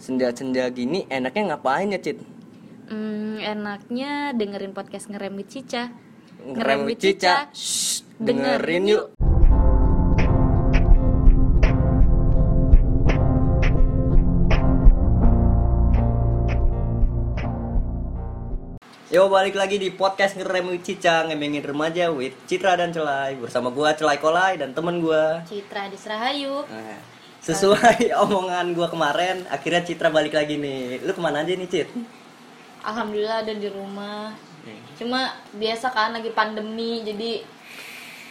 [0.00, 2.24] Senja-senja gini enaknya ngapain ya, Cit?
[2.88, 5.92] Hmm, enaknya dengerin podcast ngerem with Cica.
[6.40, 7.52] Ngerem with Cica.
[7.52, 9.12] Shh, dengerin yuk.
[19.12, 23.68] Yo balik lagi di podcast ngerem with Cica ngemengin remaja with Citra dan Celai bersama
[23.68, 25.44] gua Celai Kolai dan temen gua.
[25.44, 26.64] Citra di Serahayu.
[26.72, 31.00] Nah, sesuai omongan gua kemarin, akhirnya Citra balik lagi nih.
[31.02, 31.88] Lu ke mana aja nih Cit?
[32.80, 34.32] Alhamdulillah ada di rumah.
[34.96, 37.40] Cuma biasa kan lagi pandemi jadi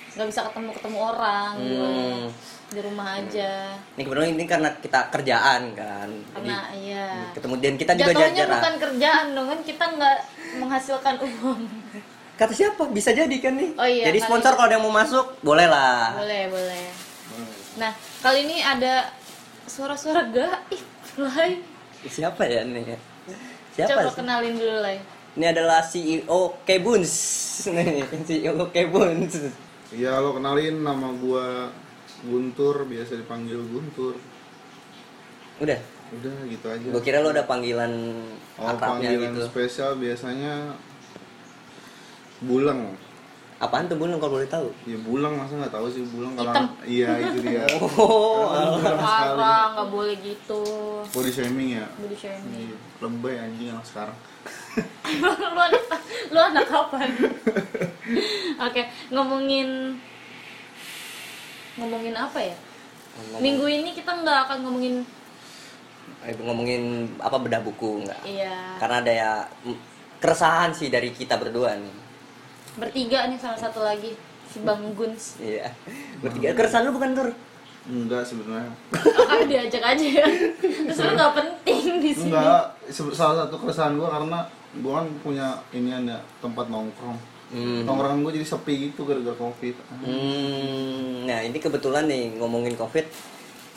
[0.09, 1.85] nggak bisa ketemu ketemu orang gitu.
[1.85, 2.25] Hmm.
[2.69, 3.73] di rumah aja.
[3.97, 6.05] Ini kebetulan ini karena kita kerjaan kan.
[6.05, 7.07] Jadi Karena iya.
[7.33, 8.49] ketemu dan kita juga Jatuhnya jajar.
[8.53, 10.17] bukan kerjaan dong kan kita nggak
[10.61, 11.61] menghasilkan uang.
[12.37, 12.83] Kata siapa?
[12.93, 13.73] Bisa jadi kan nih.
[13.73, 14.57] Oh iya, Jadi sponsor ini.
[14.61, 16.13] kalau ada yang mau masuk, boleh lah.
[16.13, 16.83] boleh boleh.
[17.79, 19.07] Nah kali ini ada
[19.63, 20.83] suara-suara gaib,
[21.15, 21.63] Lai.
[22.03, 22.99] Siapa ya nih?
[23.71, 24.15] Siapa Coba sih?
[24.19, 24.99] kenalin dulu, Lai.
[25.39, 27.15] Ini adalah CEO Kebuns.
[27.71, 29.55] Nih, CEO Kebuns.
[29.95, 31.71] Iya lo kenalin nama gua
[32.27, 34.19] Guntur, biasa dipanggil Guntur.
[35.63, 35.79] Udah.
[36.09, 36.87] Udah gitu aja.
[36.91, 37.93] Gue kira lo ada panggilan
[38.59, 39.45] oh, akrabnya panggilan gitu.
[39.47, 40.75] spesial biasanya
[42.43, 42.97] Bulang.
[43.59, 44.71] Apaan tuh Bun kalau boleh tahu?
[44.87, 46.67] Ya Bulang masa nggak tahu sih Bulang kalau Hitam.
[46.87, 47.67] iya itu dia.
[47.99, 48.95] Oh, Bulang.
[48.97, 50.63] Parah, nggak boleh gitu.
[51.05, 51.85] Body shaming ya.
[51.93, 52.55] Body shaming.
[52.55, 54.15] Iya, lebay anjing anak sekarang.
[55.19, 55.83] lu anak
[56.29, 57.09] lu anak kapan?
[58.65, 59.99] Oke, ngomongin
[61.75, 62.55] ngomongin apa ya?
[63.17, 64.95] Ngomong- Minggu ini kita nggak akan ngomongin
[66.19, 66.83] Eh, ngomongin
[67.17, 68.19] apa bedah buku enggak?
[68.23, 69.31] iya Karena ada ya
[70.17, 71.95] keresahan sih dari kita berdua nih.
[72.79, 74.15] Bertiga nih salah satu lagi
[74.49, 75.37] si Bang Guns.
[75.37, 75.69] Iya.
[76.23, 77.29] Bertiga keresahan lu bukan tur?
[77.85, 78.71] Enggak sebenarnya.
[78.95, 80.25] Oh, kan diajak aja ya.
[80.61, 82.31] Terus lu nggak penting di sini.
[82.31, 82.63] Enggak,
[83.13, 84.39] salah satu keresahan gua karena
[84.81, 87.17] gua kan punya ini ada tempat nongkrong.
[87.49, 87.81] Hmm.
[87.85, 89.73] Nongkrongan gua jadi sepi gitu gara-gara covid.
[90.05, 93.05] Hmm, nah ini kebetulan nih ngomongin covid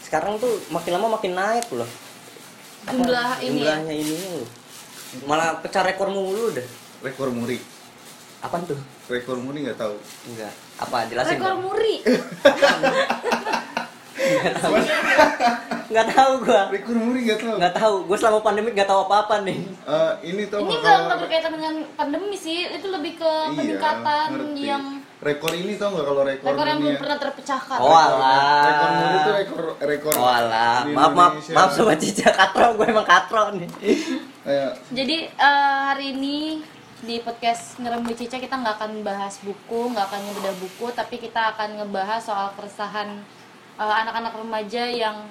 [0.03, 1.89] sekarang tuh makin lama makin naik loh
[2.85, 3.81] Apa, Jumlah ini ya?
[3.81, 4.45] jumlahnya ini loh
[5.25, 6.69] malah pecah rekor mulu udah
[7.01, 7.59] Rekor muri.
[8.43, 8.79] Apaan tuh?
[9.07, 9.95] Rekor muri nggak tahu.
[10.27, 10.53] enggak.
[10.83, 11.07] Apa?
[11.07, 11.95] Jelasin Rekor muri.
[15.93, 16.33] nggak tahu.
[16.43, 16.63] Gua.
[16.75, 17.55] Rekor muri nggak tahu.
[17.63, 17.95] nggak tahu.
[18.11, 19.59] Gua selama pandemi nggak tahu apa apa nih.
[19.63, 24.35] Eh, ini tuh Ini nggak nggak berkaitan dengan pandemi sih, itu lebih ke peningkatan Iya,
[24.35, 24.63] ngerti.
[24.67, 24.85] yang
[25.23, 27.79] rekor ini tau nggak kalau rekor, rekor yang belum pernah terpecahkan.
[27.79, 28.67] Oh, alah.
[28.67, 30.13] Rekor muri itu rekor rekor.
[30.19, 30.83] oh alah.
[30.91, 31.33] maaf maaf.
[31.47, 32.35] Maaf sobat cica.
[32.35, 33.71] Katro gue emang katro nih.
[34.43, 36.59] Kayak Jadi eh, hari ini
[37.03, 41.51] di podcast ngerem Cica kita nggak akan bahas buku, nggak akan ngebedah buku, tapi kita
[41.53, 43.19] akan ngebahas soal keresahan
[43.75, 45.27] eh, anak-anak remaja yang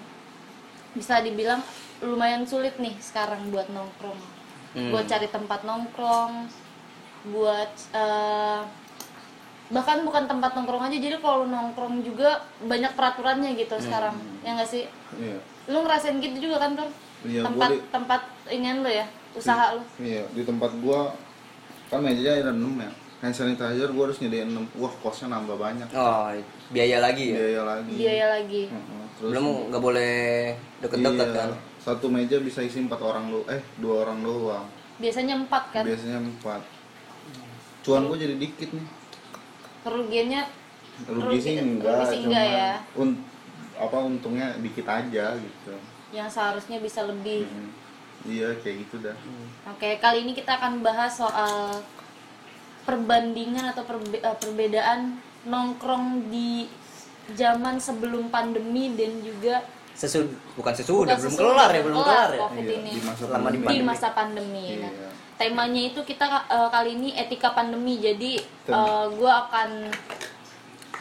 [0.91, 1.63] bisa dibilang
[2.01, 4.19] lumayan sulit nih sekarang buat nongkrong,
[4.71, 4.91] Hmm.
[4.91, 6.47] buat cari tempat nongkrong,
[7.29, 8.61] buat eh,
[9.67, 14.67] bahkan bukan tempat nongkrong aja, jadi kalau nongkrong juga banyak peraturannya gitu sekarang, ya nggak
[14.67, 14.83] sih?
[15.15, 15.39] iya.
[15.67, 16.89] Lu ngerasain gitu juga kan Tur?
[17.21, 19.83] Iya, tempat di- tempat inian lu ya, usaha lu.
[19.95, 21.15] Iya, di tempat gua
[21.91, 22.91] kan mejanya ada 6 ya.
[23.21, 24.65] Hand sanitizer gua harus nyediain 6.
[24.73, 25.85] Wah, kosnya nambah banyak.
[25.91, 26.31] oh
[26.71, 27.93] biaya lagi ya Biaya lagi.
[27.93, 30.15] biaya lagi Heeh, Terus belum nggak boleh
[30.79, 34.65] deket-deket iya, kan Satu meja bisa isi empat orang lu, eh dua orang doang.
[34.97, 36.61] biasanya empat kan Biasanya empat.
[37.81, 38.87] Cuan gua jadi dikit nih.
[39.81, 40.41] kerugiannya
[41.03, 42.71] Rugi sih enggak, rugi sih enggak ya.
[42.95, 43.21] un-
[43.73, 45.73] apa untungnya dikit aja gitu.
[46.11, 47.69] yang seharusnya bisa lebih Mm.
[48.23, 49.17] Iya, kayak gitu dah.
[49.67, 51.81] oke kali ini kita akan bahas soal
[52.81, 56.65] perbandingan atau perbe- eh, perbedaan nongkrong di
[57.31, 59.61] zaman sebelum pandemi dan juga
[59.91, 63.01] Sesud bukan sesudah bukan belum sesudah, kelar ya belum kelar ya covid Iya, ini di
[63.01, 63.77] masa di pandemi.
[63.83, 65.09] masa pandemi Nah, Iya.
[65.39, 68.31] temanya itu kita eh, kali ini etika pandemi jadi
[68.63, 69.69] Tem- gue akan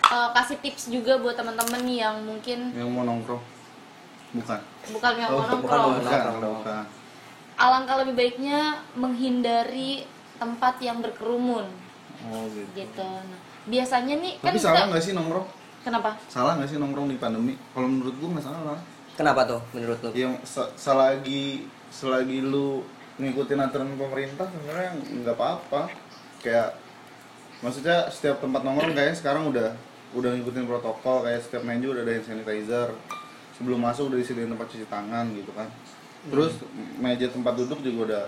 [0.07, 3.43] eh, kasih tips juga buat teman-teman yang mungkin Yang mau nongkrong?
[4.33, 4.61] Bukan.
[4.91, 6.57] bukan yang mau Oh, nongkrong bukan, Bukan, nongkrong dong.
[6.61, 6.85] bukan.
[7.61, 11.69] Alangkah lebih baiknya menghindari tempat yang berkerumun
[12.23, 12.65] Oh gitu.
[12.75, 15.47] gitu nah, biasanya nih kan Tapi salah kita- nggak sih nongkrong?
[15.81, 17.55] kenapa Salah nggak sih nongkrong di pandemi?
[17.71, 18.81] Kalau menurut gua nggak salah.
[19.13, 21.45] kenapa tuh menurut lu Yang se- selagi
[21.91, 22.81] selagi lu
[23.17, 25.93] ngikutin aturan pemerintah sebenarnya nggak apa-apa.
[26.41, 26.73] Kayak
[27.61, 29.77] maksudnya setiap tempat nongkrong kayaknya sekarang udah
[30.13, 32.89] udah ngikutin protokol kayak setiap menu udah ada hand sanitizer.
[33.55, 35.69] Sebelum masuk udah disediain tempat cuci tangan gitu kan.
[36.29, 36.53] Terus
[37.01, 38.25] meja tempat duduk juga udah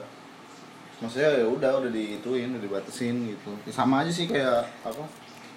[1.03, 3.53] maksudnya ya udah udah diituin udah dibatasin gitu.
[3.69, 5.05] Ya sama aja sih kayak apa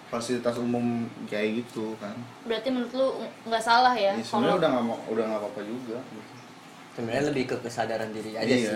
[0.09, 2.17] fasilitas umum kayak gitu kan.
[2.43, 3.07] Berarti menurut lu
[3.47, 6.33] nggak salah ya ya, sebenarnya udah nggak mau udah nggak apa-apa juga gitu.
[6.95, 8.59] sebenarnya lebih ke kesadaran diri aja iya.
[8.67, 8.75] sih.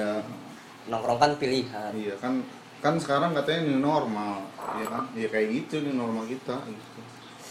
[0.88, 1.92] Nongkrong kan pilihan.
[1.94, 2.34] Iya kan
[2.80, 4.46] kan sekarang katanya new normal
[4.80, 5.04] ya kan?
[5.18, 7.00] Ya kayak gitu new normal kita gitu.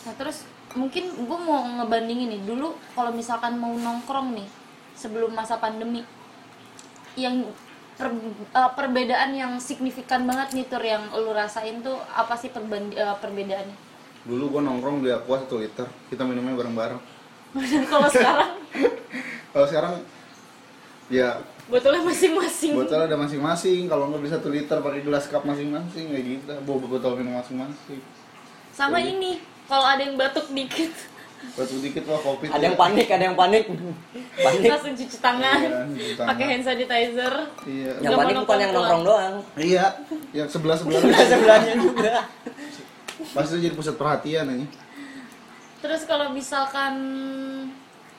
[0.08, 4.49] Nah terus mungkin gue mau ngebandingin nih dulu kalau misalkan mau nongkrong nih
[4.98, 6.02] sebelum masa pandemi.
[7.14, 7.54] Yang
[7.94, 8.14] per-
[8.50, 13.16] eh, perbedaan yang signifikan banget nih tur yang lu rasain tuh apa sih perband- eh,
[13.22, 13.86] perbedaannya?
[14.28, 17.00] dulu gua nongkrong di aqua satu liter kita minumnya bareng-bareng.
[17.90, 18.50] Kalau sekarang?
[19.56, 19.92] Kalau sekarang
[21.08, 21.40] ya.
[21.68, 22.72] Botolnya masing-masing.
[22.76, 26.52] botol ada masing-masing kalau nggak bisa satu liter pakai gelas cup masing-masing kayak gitu.
[26.64, 28.00] Bawa botol minum masing-masing.
[28.72, 29.36] Sama ini
[29.68, 30.88] kalau ada yang batuk dikit
[31.55, 33.67] batu dikit wah kopi ada yang panik ada yang panik.
[34.38, 34.62] Panik.
[34.64, 36.29] Langsung cuci tangan, Iya, cuci tangan.
[36.31, 37.35] pakai hand sanitizer.
[37.67, 37.93] iya.
[37.99, 39.35] Yang panik bukan yang nongkrong doang.
[39.55, 39.85] Iya
[40.31, 42.14] yang sebelah sebelah sebelahnya juga.
[43.35, 44.67] Pasti jadi pusat perhatian ini.
[45.79, 46.94] Terus kalau misalkan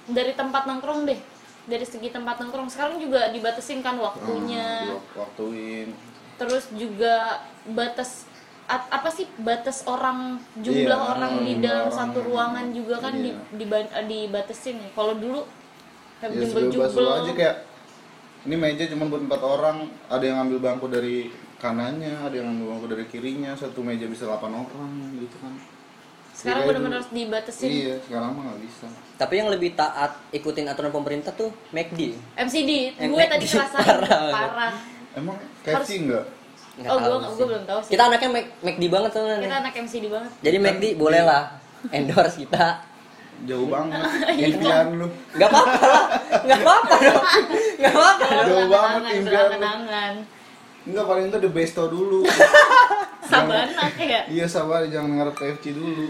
[0.06, 1.20] dari tempat nongkrong deh,
[1.64, 4.96] dari segi tempat nongkrong sekarang juga dibatasin kan waktunya.
[4.96, 5.88] Hmm, waktuin
[6.40, 8.29] Terus juga batas at-
[8.70, 11.98] apa sih batas orang jumlah Iya, orang di dalam orang.
[11.98, 13.58] satu ruangan juga kan di, Iya.
[13.58, 14.90] diba- dibatasin ya.
[14.94, 15.42] Kalau dulu
[16.20, 16.46] kayak ya
[16.86, 17.56] lu aja kayak
[18.42, 21.28] ini meja cuma buat empat orang ada yang ngambil bangku dari
[21.58, 25.54] kanannya ada yang ngambil bangku dari kirinya satu meja bisa 8 orang gitu kan
[26.32, 27.68] Sekarang benar-benar harus dibatasin.
[27.68, 32.96] iya sekarang mah nggak bisa tapi yang lebih taat ikutin aturan pemerintah tuh McD MCD,
[32.96, 33.76] gue tadi ngerasain
[34.08, 34.32] parah.
[34.32, 34.74] parah.
[35.16, 36.24] emang KFC enggak
[36.80, 37.92] Nggak Oh, gua belum tahu sih.
[37.92, 40.32] kita anaknya Mac- McD banget tuh Kita anak MCD banget.
[40.40, 41.44] jadi McD boleh lah.
[41.90, 42.66] Endorse kita.
[43.42, 44.00] Jauh banget.
[44.36, 44.46] Iya.
[44.50, 45.08] impian lu.
[45.34, 46.04] Nggak apa-apa lah.
[46.44, 47.24] Nggak apa-apa dong.
[47.78, 50.24] Nggak apa-apa Jauh banget impian lu.
[50.88, 52.20] enggak paling enggak the besto dulu.
[53.30, 54.22] Sabanak ya.
[54.26, 54.82] iya sabar.
[54.86, 56.10] Jangan ngarep KFC dulu.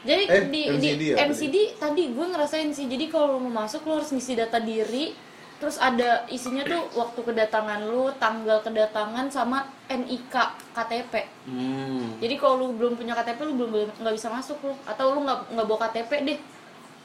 [0.00, 2.86] Jadi Eh, di, MCD di ya MCD tadi gue ngerasain sih.
[2.86, 5.12] Jadi kalau mau masuk lu harus ngisi data diri.
[5.60, 10.34] Terus ada isinya tuh waktu kedatangan lu, tanggal kedatangan sama NIK
[10.72, 11.12] KTP.
[11.44, 12.16] hmm.
[12.24, 15.52] Jadi kalau lu belum punya KTP lu belum nggak bisa masuk lu atau lu nggak
[15.52, 16.40] nggak bawa KTP deh.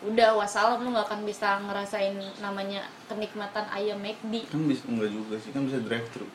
[0.08, 4.48] Udah wassalam lu nggak akan bisa ngerasain namanya kenikmatan ayam McD.
[4.48, 6.28] kan bisa enggak juga sih kan bisa drive thru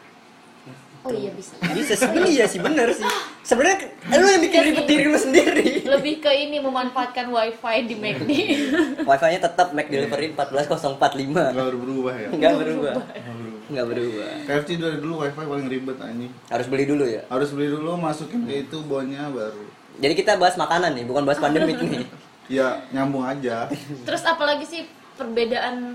[1.00, 1.56] Oh iya bisa.
[1.72, 3.08] bisa sih iya sih bener sih.
[3.40, 3.88] Sebenarnya
[4.20, 5.88] lu yang bikin ribet diri lu sendiri.
[5.88, 8.30] Lebih ke ini memanfaatkan wifi di McD.
[9.08, 12.28] wifi nya tetap Mac Delivery 14045 enggak berubah ya?
[12.28, 12.92] Nggak berubah.
[12.92, 13.68] Nggak berubah.
[13.70, 14.28] nggak berubah.
[14.44, 16.32] KFC dari dulu wifi paling ribet anjing.
[16.52, 17.22] Harus beli dulu ya?
[17.32, 19.64] Harus beli dulu masukin ke itu bonnya baru.
[20.04, 22.04] Jadi kita bahas makanan nih bukan bahas pandemik nih.
[22.50, 23.70] Ya nyambung aja.
[24.02, 24.82] Terus apalagi sih
[25.14, 25.94] perbedaan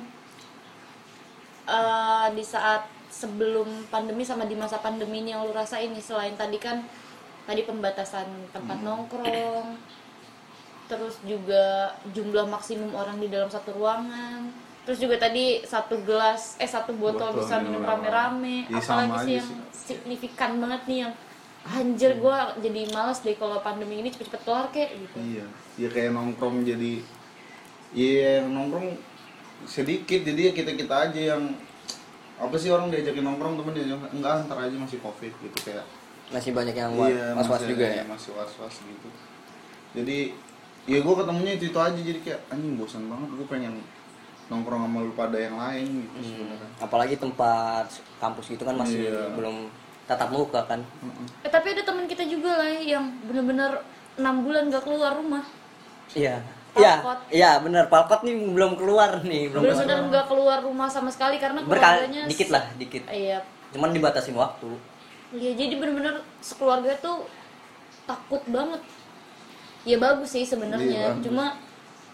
[1.68, 6.36] eh, di saat sebelum pandemi sama di masa pandemi ini yang lu rasain nih selain
[6.36, 6.84] tadi kan
[7.48, 9.80] tadi pembatasan tempat nongkrong,
[10.92, 14.50] terus juga jumlah maksimum orang di dalam satu ruangan,
[14.84, 19.34] terus juga tadi satu gelas eh satu botol, Botol bisa minum rame-rame, sama apalagi sih
[19.40, 19.60] yang sih.
[19.72, 21.14] signifikan banget nih yang
[21.66, 25.18] anjir gua jadi males deh kalau pandemi ini cepet-cepet kelar kayak gitu.
[25.22, 25.46] iya
[25.82, 27.02] ya kayak nongkrong jadi
[27.94, 28.94] iya nongkrong
[29.66, 31.58] sedikit jadi ya kita kita aja yang
[32.36, 35.86] apa sih orang diajakin nongkrong temen dia enggak ntar aja masih covid gitu kayak
[36.34, 38.04] masih banyak yang iya, was was juga ya?
[38.04, 39.08] masih was was gitu.
[39.96, 40.34] Jadi
[40.86, 43.74] ya gue ketemunya itu itu aja jadi kayak anjing bosan banget gue pengen
[44.46, 46.70] nongkrong sama lu pada yang lain gitu sebenarnya.
[46.78, 47.90] apalagi tempat
[48.22, 49.34] kampus gitu kan masih Iya.
[49.34, 49.70] belum
[50.06, 50.82] tatap muka kan?
[50.86, 51.26] Heeh.
[51.42, 53.82] Eh, tapi ada teman kita juga lah yang bener-bener
[54.22, 55.42] enam bulan gak keluar rumah.
[56.14, 57.20] Iya iya Palkot.
[57.30, 57.84] iya bener.
[57.86, 62.22] Palkot nih belum keluar nih belum bener-bener nggak keluar rumah sama sekali karena berkali keluarganya
[62.26, 63.04] dikit lah dikit.
[63.08, 63.40] Iya.
[63.72, 64.70] Cuman dibatasin waktu.
[65.32, 67.26] Iya jadi bener-bener sekeluarga tuh
[68.04, 68.82] takut banget.
[69.84, 71.24] Ya bagus sih Iya, sebenarnya bagus.
[71.24, 71.46] cuma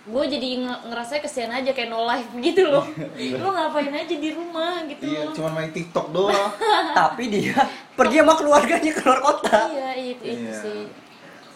[0.01, 2.83] gue jadi nge- ngerasa kesian aja kayak no life gitu loh.
[3.15, 5.31] Lu ngapain aja di rumah gitu iya loh.
[5.31, 6.51] cuma main tiktok doang.
[6.97, 7.57] Tapi dia
[7.93, 9.69] pergi sama keluarganya keluar kota.
[9.69, 10.53] Iya itu itu Iya.
[10.57, 10.81] sih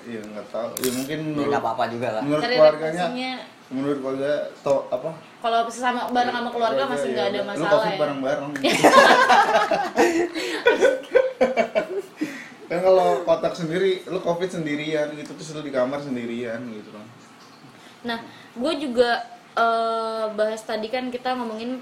[0.06, 0.70] iya nggak tahu.
[0.82, 2.22] Ya mungkin ya menurut nggak apa-apa juga lah.
[2.22, 3.06] menurut Cari keluarganya
[3.66, 5.10] menurut keluarga to apa?
[5.42, 7.98] Kalau sesama bareng sama keluarga masih nggak ada ya, masalah lu covid ya.
[7.98, 8.52] bareng bareng
[12.66, 17.06] kan kalau kotak sendiri lu covid sendirian gitu terus lu di kamar sendirian gitu kan.
[18.06, 18.20] Nah,
[18.54, 19.26] gue juga
[19.58, 21.82] eh, bahas tadi kan kita ngomongin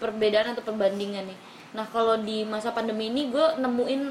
[0.00, 1.38] perbedaan atau perbandingan nih.
[1.76, 4.02] Nah, kalau di masa pandemi ini gue nemuin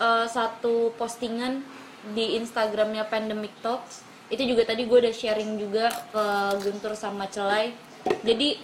[0.00, 1.64] eh, satu postingan
[2.12, 4.02] di Instagramnya Pandemic Talks.
[4.30, 6.24] Itu juga tadi gue udah sharing juga ke
[6.62, 7.74] Guntur sama Celai.
[8.22, 8.56] Jadi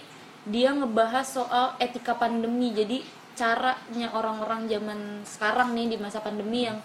[0.47, 2.71] dia ngebahas soal etika pandemi.
[2.71, 3.03] Jadi
[3.37, 6.79] caranya orang-orang zaman sekarang nih di masa pandemi yang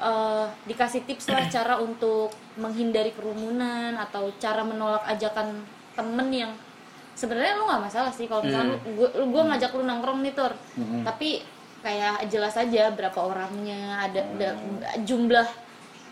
[0.00, 5.60] eh, dikasih tips lah cara untuk menghindari kerumunan atau cara menolak ajakan
[5.92, 6.52] temen yang
[7.12, 10.52] sebenarnya lu nggak masalah sih kalau misalnya gua, lu- gua ngajak lu nongkrong nih tur
[10.72, 11.04] Hmm.
[11.04, 11.44] tapi
[11.82, 14.48] kayak jelas aja berapa orangnya ada, ada
[15.02, 15.44] jumlah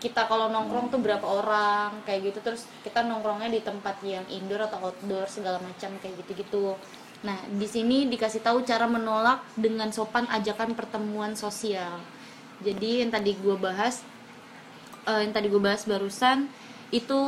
[0.01, 2.39] kita kalau nongkrong tuh berapa orang kayak gitu.
[2.43, 6.75] Terus kita nongkrongnya di tempat yang indoor atau outdoor segala macam kayak gitu-gitu.
[7.21, 12.01] Nah di sini dikasih tahu cara menolak dengan sopan ajakan pertemuan sosial.
[12.61, 14.01] Jadi yang tadi gua bahas
[15.05, 16.45] eh, yang tadi gue bahas barusan
[16.93, 17.21] itu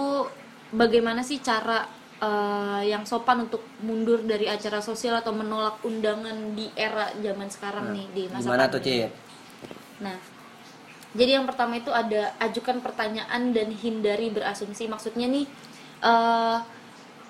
[0.73, 1.85] bagaimana sih cara
[2.23, 7.91] eh, yang sopan untuk mundur dari acara sosial atau menolak undangan di era zaman sekarang
[7.91, 8.79] nih di masa Gimana tuh.
[8.79, 9.11] Cip?
[9.99, 10.17] Nah,
[11.11, 14.87] jadi yang pertama itu ada ajukan pertanyaan dan hindari berasumsi.
[14.87, 15.45] Maksudnya nih
[16.03, 16.59] eh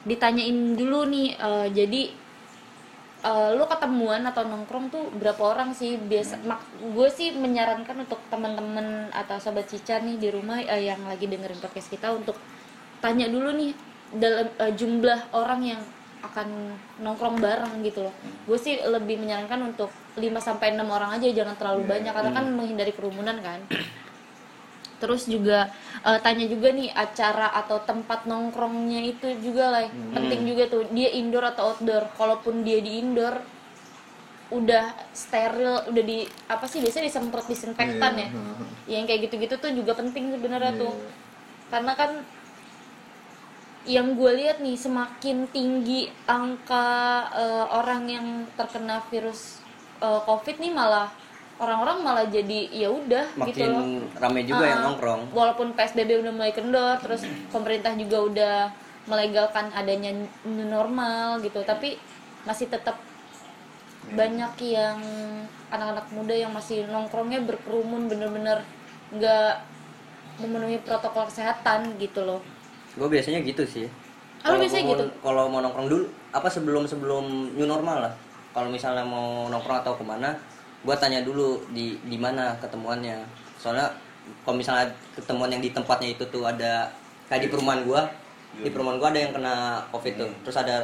[0.04, 2.02] ditanyain dulu nih eh, jadi
[3.24, 8.20] eh, lu ketemuan atau nongkrong tuh berapa orang sih biasa mak gue sih menyarankan untuk
[8.28, 12.36] teman-teman atau sobat Cica nih di rumah eh, yang lagi dengerin podcast kita untuk
[13.00, 13.72] tanya dulu nih
[14.18, 15.82] dalam eh, jumlah orang yang
[16.24, 16.48] akan
[17.04, 18.16] nongkrong bareng gitu loh.
[18.48, 22.46] Gue sih lebih menyarankan untuk 5 sampai 6 orang aja jangan terlalu banyak karena kan
[22.48, 23.60] menghindari kerumunan kan.
[25.04, 25.68] Terus juga
[26.08, 29.84] eh, tanya juga nih acara atau tempat nongkrongnya itu juga lah
[30.16, 32.08] penting juga tuh dia indoor atau outdoor.
[32.16, 33.36] Kalaupun dia di indoor
[34.54, 38.30] udah steril, udah di apa sih biasanya disemprot disinfektan ya.
[38.88, 40.94] Yang kayak gitu-gitu tuh juga penting sebenarnya tuh.
[41.68, 42.24] Karena kan
[43.86, 46.88] yang gue lihat nih semakin tinggi angka
[47.30, 49.60] eh, orang yang terkena virus
[50.00, 51.12] eh, covid nih malah
[51.56, 53.84] orang-orang malah jadi ya udah gitu loh.
[54.18, 55.22] rame juga yang Ah, nongkrong.
[55.32, 57.22] walaupun psbb udah mulai kendor terus
[57.52, 58.56] pemerintah juga udah
[59.04, 62.00] melegalkan adanya new normal gitu tapi
[62.44, 62.96] masih tetap
[64.10, 65.00] banyak yang
[65.70, 68.64] anak-anak muda yang masih nongkrongnya berkerumun bener-bener
[69.12, 69.64] nggak
[70.40, 72.42] memenuhi protokol kesehatan gitu loh
[72.98, 73.86] Gue biasanya gitu sih.
[73.90, 75.06] Lu Kalau biasanya gitu?
[75.24, 78.14] Kalau mau nongkrong dulu, apa sebelum sebelum new normal lah.
[78.54, 80.36] Kalau misalnya mau nongkrong atau ke mana,
[80.84, 83.24] gue tanya dulu di di mana ketemuannya.
[83.58, 83.90] Soalnya
[84.44, 86.88] kalau misalnya ketemuan yang di tempatnya itu tuh ada
[87.28, 88.08] kayak di perumahan gua,
[88.56, 90.32] di perumahan gua ada yang kena covid tuh.
[90.48, 90.76] Terus ada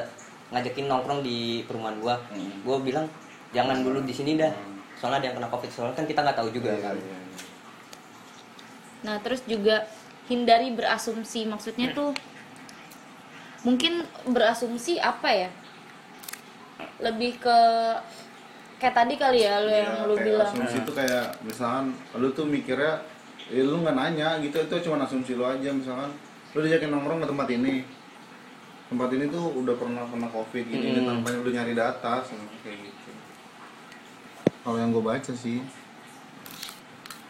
[0.51, 2.15] ngajakin nongkrong di perumahan gua.
[2.63, 3.07] Gua bilang
[3.55, 4.51] jangan dulu di sini dah.
[4.99, 5.69] Soalnya ada yang kena covid.
[5.71, 6.95] Soalnya kan kita nggak tahu juga kan.
[8.99, 9.87] Nah, terus juga
[10.29, 11.43] hindari berasumsi.
[11.43, 12.13] Maksudnya tuh
[13.61, 15.49] mungkin berasumsi apa ya?
[16.99, 17.57] Lebih ke
[18.77, 20.47] kayak tadi kali ya lo yang Iya, lu kayak bilang.
[20.47, 23.03] asumsi itu kayak misalkan lu tuh mikirnya
[23.49, 26.07] ya lu nggak nanya gitu itu cuma asumsi lu aja misalkan
[26.49, 27.83] lu diajakin nongkrong ke tempat ini
[28.87, 31.11] tempat ini tuh udah pernah kena covid ini Hmm.
[31.11, 33.11] tampaknya udah nyari data sama kayak gitu
[34.63, 35.59] kalau yang gue baca sih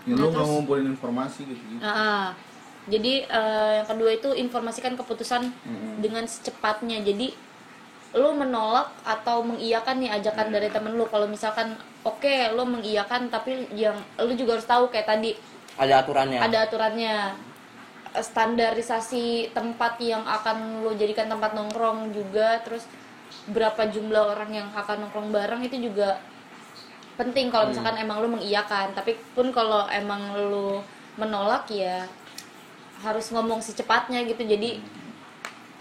[0.06, 1.82] ya Nah, lu nggak terus- ngumpulin informasi gitu, gitu.
[1.82, 2.38] Ah.
[2.90, 5.94] Jadi eh, yang kedua itu informasikan keputusan Mm-mm.
[6.04, 7.00] dengan secepatnya.
[7.02, 7.32] Jadi
[8.18, 11.06] lu menolak atau mengiyakan nih ajakan dari temen lu.
[11.06, 15.32] Kalau misalkan oke lu mengiyakan tapi yang lu juga harus tahu kayak tadi
[15.80, 16.40] Ada aturannya.
[16.44, 17.16] ada aturannya
[18.18, 22.90] standarisasi tempat yang akan lo jadikan tempat nongkrong juga terus
[23.46, 26.18] berapa jumlah orang yang akan nongkrong bareng itu juga
[27.20, 30.82] penting kalau misalkan emang lo mengiyakan tapi pun kalau emang lo
[31.20, 32.08] menolak ya
[33.02, 34.44] harus ngomong secepatnya gitu.
[34.44, 34.84] Jadi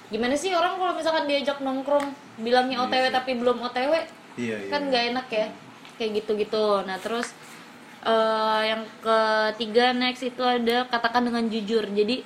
[0.09, 3.93] gimana sih orang kalau misalkan diajak nongkrong bilangnya OTW tapi belum OTW
[4.41, 4.71] iya iya.
[4.73, 5.47] kan nggak enak ya
[6.01, 7.29] kayak gitu gitu nah terus
[8.05, 11.85] eh, yang ketiga next itu ada katakan dengan jujur.
[11.91, 12.23] Jadi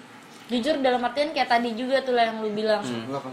[0.52, 2.82] jujur dalam artian kayak tadi juga tuh lah yang lu bilang.
[2.82, 3.32] Kan.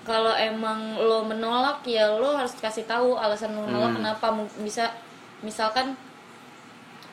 [0.00, 4.26] kalau emang lo menolak ya lo harus kasih tahu alasan lo menolak kenapa.
[4.32, 4.90] Mu- bisa
[5.44, 5.94] misalkan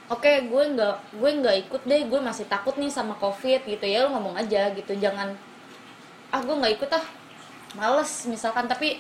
[0.08, 4.08] oke gue nggak gue nggak ikut deh gue masih takut nih sama covid gitu ya
[4.08, 5.36] lo ngomong aja gitu jangan
[6.32, 7.06] ah gue nggak ikut ah
[7.76, 9.00] males misalkan tapi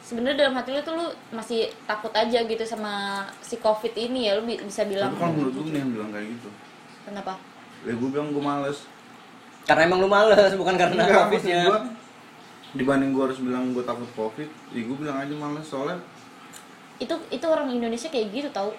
[0.00, 4.38] sebenarnya dalam hati lo tuh lo masih takut aja gitu sama si covid ini ya
[4.38, 5.12] lo bi- bisa bilang.
[5.12, 6.48] tapi kalau menurut gue nih yang bilang kayak gitu.
[7.02, 7.32] Kenapa?
[7.82, 8.78] Ya gue bilang gue males.
[9.66, 11.60] Karena emang lu males, bukan karena Enggak, covidnya.
[11.66, 11.80] gua,
[12.76, 15.98] dibanding gue harus bilang gue takut covid ya gue bilang aja males soalnya
[17.00, 18.72] itu itu orang Indonesia kayak gitu tau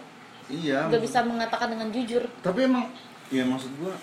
[0.49, 2.87] iya nggak bisa mengatakan dengan jujur tapi emang
[3.27, 3.93] ya maksud gue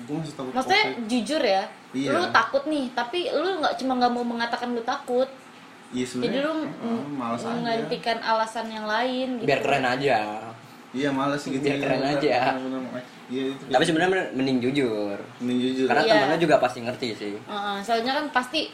[0.00, 2.14] gue masih takut maksudnya covid jujur ya Iya.
[2.14, 5.26] lu takut nih tapi lu nggak cuma nggak mau mengatakan lu takut
[5.90, 10.18] iya jadi lu uh, males aja menggantikan alasan yang lain gitu Biar keren aja.
[10.90, 12.54] iya males gitu Biar keren aja.
[12.54, 13.02] bener, bener.
[13.26, 15.18] iya itu Tapi sebenarnya mending jujur.
[15.42, 16.12] ini jujur Karena Iya.
[16.14, 17.34] temennya juga pasti ngerti sih.
[17.36, 18.70] Heeh, soalnya kan pasti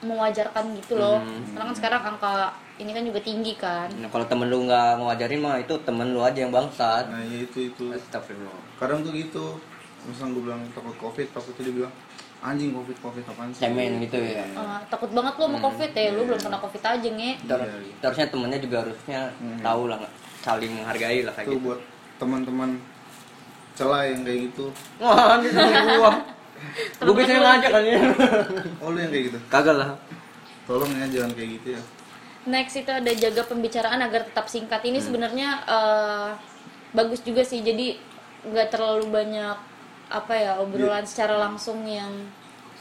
[0.00, 1.18] mewajarkan gitu loh.
[1.18, 1.42] Hmm.
[1.50, 2.34] karena kan sekarang angka
[2.78, 3.90] ini kan juga tinggi kan.
[3.98, 7.10] Nah, kalau temen lu nggak ngajarin mah itu temen lu aja yang bangsat.
[7.10, 7.84] nah iya itu itu.
[7.90, 8.54] Astagfirullah.
[8.78, 9.58] kadang tuh gitu.
[10.06, 11.92] Misalnya gue bilang takut covid takut dia bilang
[12.38, 13.66] anjing covid covid apaan sih?
[13.66, 14.46] Cemen gitu ya.
[14.46, 17.30] Eh, takut banget lu sama covid ya lu belum kena covid aja nge.
[17.42, 17.94] Ter- Iya, iya.
[17.98, 19.58] terusnya temennya juga harusnya Hmm.
[19.58, 19.98] tahu lah
[20.38, 21.66] saling menghargai lah kayak itu gitu.
[21.66, 21.80] buat
[22.16, 22.70] teman-teman
[23.74, 24.66] celah yang kayak gitu.
[25.02, 25.34] Wah
[25.98, 26.12] gua
[27.00, 27.98] gua biasanya ngajak kan ya.
[28.78, 29.38] Oh lu yang kayak gitu?
[29.48, 29.90] Kagak lah.
[30.64, 31.82] Tolong ya jangan kayak gitu ya.
[32.44, 34.80] Next itu ada jaga pembicaraan agar tetap singkat.
[34.80, 36.28] Ini sebenarnya eh,
[36.92, 37.60] bagus juga sih.
[37.60, 37.98] Jadi
[38.44, 39.56] nggak terlalu banyak
[40.08, 42.10] apa ya obrolan secara langsung yang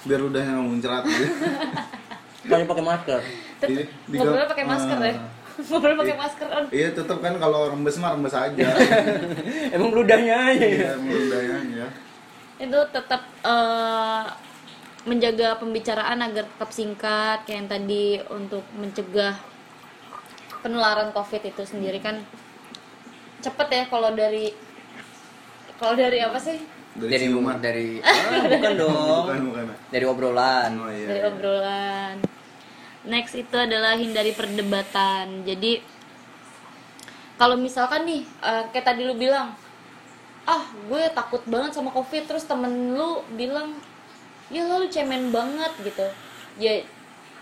[0.06, 1.26] biar udahnya nggak muncrat gitu.
[2.48, 3.20] Kali pakai masker.
[3.60, 5.12] Tet- Di- di- ngobrolnya pakai masker ya?
[5.12, 5.36] Ah.
[5.68, 8.68] ngobrol pakai masker on iya tetap kan kalau rembes mah rembes aja.
[9.76, 11.86] Emang ludahnya aja ya iya emang udahnya aja
[12.58, 14.26] itu tetap eh,
[15.08, 19.40] menjaga pembicaraan agar tetap singkat kayak yang tadi untuk mencegah
[20.60, 22.20] penularan covid itu sendiri kan
[23.40, 24.52] cepet ya kalau dari
[25.78, 26.58] kalau dari apa sih?
[26.98, 29.24] Dari, dari ciuman dari ah, bukan dong.
[29.30, 29.64] Bukan bukan.
[29.94, 30.72] Dari obrolan.
[30.82, 31.30] Oh, iya, dari iya.
[31.30, 32.16] obrolan.
[33.06, 35.46] Next itu adalah hindari perdebatan.
[35.46, 35.80] Jadi
[37.38, 39.54] kalau misalkan nih eh, kayak tadi lu bilang
[40.48, 42.24] ah gue takut banget sama covid.
[42.24, 43.76] Terus temen lu bilang
[44.48, 46.08] ya lu cemen banget gitu.
[46.58, 46.82] Ya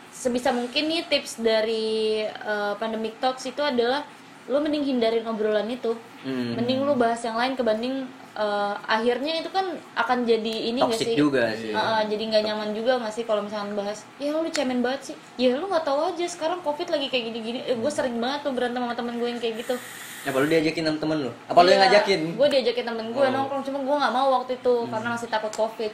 [0.10, 4.02] sebisa mungkin nih tips dari eh, pandemic talks itu adalah
[4.50, 5.94] lu mending hindarin obrolan itu.
[6.26, 6.58] Hmm.
[6.58, 11.14] mending lu bahas yang lain kebanding eh, akhirnya itu kan akan jadi ini gak toxic
[11.14, 11.18] sih?
[11.22, 11.70] juga sih.
[11.70, 15.16] Ah, jadi nggak nyaman juga nggak sih kalau misalnya bahas ya lu cemen banget sih.
[15.38, 17.60] Ya lu nggak tahu aja sekarang covid lagi kayak gini-gini.
[17.70, 19.78] Eh, gue sering banget tuh berantem sama temen gue yang kayak gitu
[20.26, 21.32] apa lu diajakin sama temen lu?
[21.46, 22.20] Apa lu yang ngajakin?
[22.34, 23.32] gue diajakin temen gue Oh.
[23.32, 25.92] nongkrong cuma gue nggak mau waktu itu karena masih takut covid.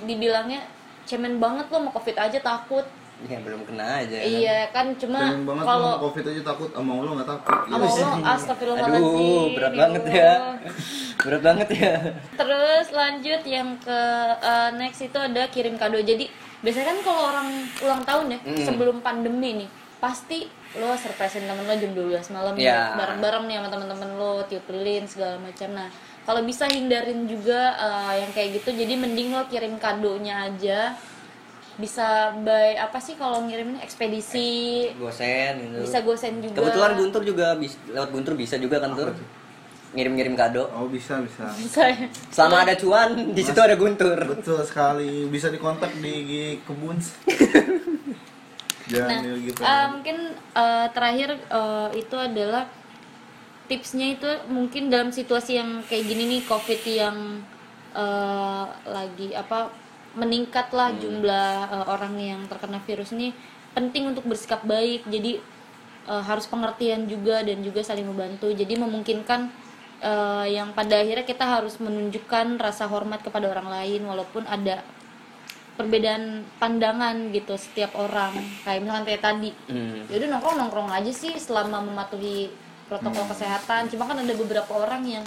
[0.00, 0.60] Dibilangnya
[1.04, 2.86] cemen banget lo sama covid aja takut.
[3.24, 4.26] Ya belum kena aja kan.
[4.26, 5.20] iya kan cuma
[5.62, 7.56] kalau covid aja takut sama lu nggak takut.
[7.62, 8.04] Sama Iya.
[8.04, 9.04] Allah astagfirullahaladzim.
[9.04, 10.32] Aduh berat banget ya.
[11.20, 11.92] Berat banget ya.
[12.34, 13.98] Terus lanjut yang ke
[14.34, 15.96] uh, next itu ada kirim kado.
[15.96, 16.26] Jadi
[16.60, 17.48] biasanya kan kalau orang
[17.78, 18.64] ulang tahun ya Mm.
[18.64, 19.68] sebelum pandemi nih
[20.04, 20.44] pasti
[20.76, 22.60] lo surprisein temen lo jam 12 malam Ya.
[22.60, 22.80] ya.
[22.94, 25.72] bareng-bareng nih sama temen-temen lo tiup lilin segala macam.
[25.72, 25.88] Nah
[26.22, 28.68] kalau bisa hindarin juga uh, yang kayak gitu.
[28.70, 30.92] Jadi mending lo kirim kadonya aja.
[31.74, 36.56] Bisa by apa sih kalau ngirimin ekspedisi gosen gitu bisa gosen juga.
[36.60, 39.10] kebetulan Guntur juga bis- lewat Guntur bisa juga kan tur
[39.90, 42.06] ngirim-ngirim kado oh bisa bisa bisa ya.
[42.30, 46.14] selama ada cuan di situ ada Guntur betul sekali bisa dikontak di
[46.62, 46.94] kebun
[49.02, 49.60] Nah, gitu.
[49.64, 52.64] eh, mungkin eh, terakhir eh, itu adalah
[53.64, 57.40] tipsnya itu mungkin dalam situasi yang kayak gini nih covid yang
[57.96, 59.72] eh, lagi apa
[60.14, 63.34] meningkat lah jumlah eh, orang yang terkena virus ini
[63.74, 65.02] penting untuk bersikap baik.
[65.10, 65.42] Jadi
[66.08, 68.52] eh, harus pengertian juga dan juga saling membantu.
[68.54, 69.50] Jadi memungkinkan
[70.02, 74.84] eh, yang pada akhirnya kita harus menunjukkan rasa hormat kepada orang lain walaupun ada
[75.74, 78.34] perbedaan pandangan gitu setiap orang.
[78.62, 79.50] Kayak misalkan kayak tadi.
[79.70, 80.06] Hmm.
[80.06, 82.50] yaudah nongkrong nongkrong aja sih selama mematuhi
[82.86, 83.90] protokol kesehatan.
[83.90, 85.24] Cuma kan ada beberapa orang yang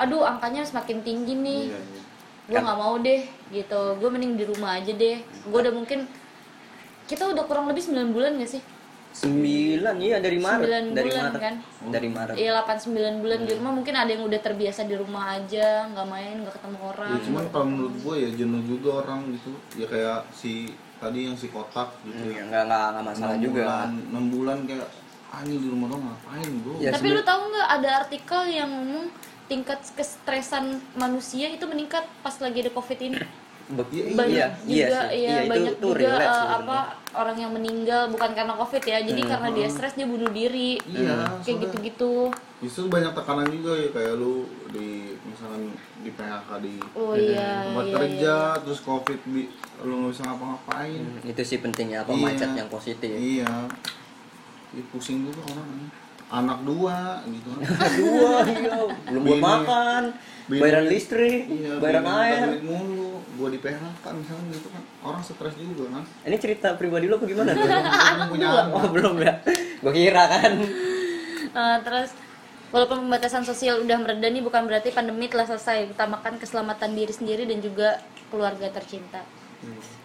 [0.00, 1.64] aduh angkanya semakin tinggi nih.
[1.72, 2.02] Iya, iya.
[2.50, 3.22] gue nggak mau deh
[3.52, 3.80] gitu.
[3.96, 5.18] Gue mending di rumah aja deh.
[5.48, 6.04] Gue udah mungkin
[7.10, 8.62] kita udah kurang lebih 9 bulan gak sih
[9.10, 10.62] sembilan iya dari Maret.
[10.62, 11.40] Sembilan dari bulan, Maret.
[11.42, 11.54] kan?
[11.90, 12.34] dari Maret.
[12.38, 12.86] Iya 8
[13.18, 13.72] 9 bulan di rumah.
[13.74, 17.10] Mungkin ada yang udah terbiasa di rumah aja nggak main nggak ketemu orang.
[17.10, 19.50] Ya, cuman kalau menurut gue ya jenuh juga orang gitu.
[19.74, 20.70] Ya kayak si
[21.00, 22.22] tadi yang si kotak gitu.
[22.30, 23.62] Hmm, nggak nggak nggak masalah Enam juga.
[23.64, 24.88] bulan, enam bulan kayak
[25.30, 26.74] ah ini di rumah dong ngapain bro?
[26.82, 29.06] Ya, Tapi lu tahu nggak ada artikel yang ngomong
[29.46, 33.18] tingkat kestresan manusia itu meningkat pas lagi ada covid ini.
[33.70, 36.78] Iya, Banyak iya juga, iya sih iya, iya itu banyak juga relate eh, apa
[37.12, 40.78] orang yang meninggal bukan karena covid ya, jadi karena dia stres dia bunuh diri.
[40.84, 42.14] iya Kayak soalnya gitu-gitu.
[42.60, 44.34] justru banyak tekanan juga ya kayak lu
[44.68, 44.88] di
[45.22, 45.62] misalkan
[45.98, 48.60] di PHK di Oh iya, tempat iya, kerja iya.
[48.60, 52.20] terus covid bi- lu nggak bisa ngapa-ngapain Hmm, itu sih pentingnya apa Iya.
[52.20, 53.48] mindset yang positif iya
[54.70, 55.68] ya, pusing juga orang
[56.30, 57.50] anak dua gitu.
[57.98, 58.74] Dua iya.
[59.06, 60.02] Belum buat makan.
[60.46, 62.46] bini- bayaran listrik iya bayaran air.
[62.48, 63.18] duit mulu.
[63.34, 64.82] Gua di PHK misalnya gitu kan.
[65.00, 66.04] Orang stres juga kan.
[66.22, 67.50] Ini cerita pribadi lo apa gimana?
[67.50, 69.32] Belum punya oh belum ya.
[69.80, 70.52] Gue kira kan.
[71.50, 72.10] Eh, terus
[72.70, 75.90] walaupun pembatasan sosial udah mereda nih bukan berarti pandemi telah selesai.
[75.90, 77.98] Utamakan keselamatan diri sendiri dan juga
[78.30, 79.18] keluarga tercinta.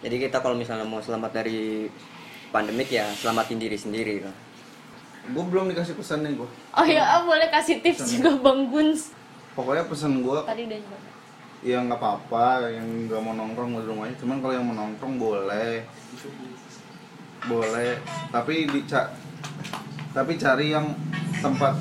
[0.04, 1.88] jadi kita kalau misalnya mau selamat dari
[2.52, 4.34] pandemik ya selamatin diri sendiri kan
[5.34, 6.48] gua belum dikasih pesan nih gua.
[6.76, 9.10] Oh ya, ah, boleh kasih tips juga Bang Guns.
[9.56, 10.98] pokoknya pesan gua Tadi udah juga.
[11.64, 15.82] ya nggak apa-apa yang nggak mau nongkrong di rumahnya cuman kalau yang mau nongkrong boleh.
[17.48, 17.96] Boleh.
[18.30, 18.80] Tapi di
[20.12, 20.92] tapi cari yang
[21.44, 21.76] tempat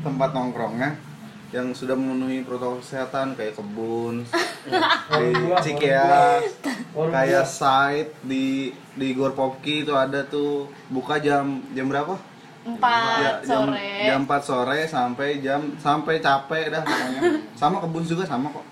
[0.00, 1.09] tempat nongkrongnya
[1.50, 4.22] yang sudah memenuhi protokol kesehatan kayak kebun
[5.18, 6.62] di Cikeas
[6.94, 8.44] kayak site di
[8.92, 12.14] di Gor Popki itu ada tuh buka jam jam berapa?
[12.60, 17.20] empat Ya, jam, sore jam 4 sore sampai jam sampai capek dah pokoknya.
[17.56, 18.62] Sama kebun juga sama kok.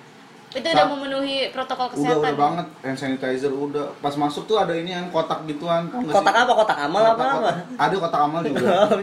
[0.51, 3.89] itu udah memenuhi protokol Udah kesehatan udah banget hand sanitizer udah.
[3.99, 5.89] Pas masuk tuh ada ini yang kotak gituan.
[5.89, 6.41] kotak sih?
[6.41, 8.65] apa kotak amal apa Kotak- apa kotak- Ada kotak amal juga.
[8.87, 9.01] Oh,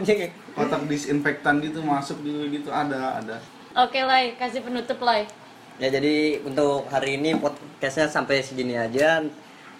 [0.56, 3.36] kotak disinfektan gitu masuk juga gitu ada ada.
[3.76, 4.34] Oke Lai.
[4.40, 5.28] Kasih penutup Lai.
[5.76, 9.20] Ya jadi untuk hari ini podcastnya sampai segini aja.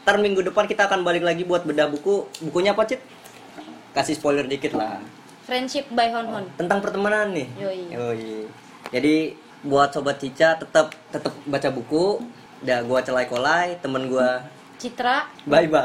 [0.04, 2.28] Ntar minggu depan kita akan balik lagi buat bedah buku.
[2.44, 3.00] Bukunya apa cit?
[3.96, 5.00] Kasih spoiler dikit lah.
[5.48, 6.44] Friendship by Hon Hon.
[6.60, 7.48] Tentang pertemanan nih.
[7.56, 7.80] Yoi.
[7.90, 8.30] Yoi.
[8.92, 9.34] jadi
[9.66, 12.20] buat sobat cica tetap tetap baca buku.
[12.60, 14.44] Udah gua celai kolai temen gua
[14.76, 15.24] Citra.
[15.48, 15.80] Bye bye